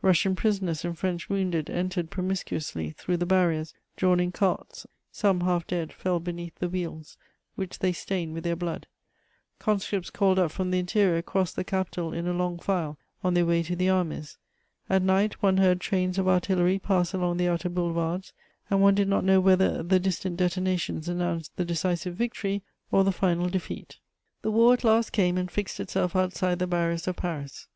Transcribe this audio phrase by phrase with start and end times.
[0.00, 5.66] Russian prisoners and French wounded entered promiscuously through the barriers, drawn in carts: some, half
[5.66, 7.16] dead, fell beneath the wheels,
[7.56, 8.86] which they stained with their blood.
[9.58, 13.44] Conscripts called up from the interior crossed the capital in a long file on their
[13.44, 14.38] way to the armies.
[14.88, 18.32] At night, one heard trains of artillery pass along the outer boulevards,
[18.70, 22.62] and one did not know whether the distant detonations announced the decisive victory
[22.92, 23.98] or the final defeat.
[24.42, 27.66] The war at last came and fixed itself outside the barriers of Paris.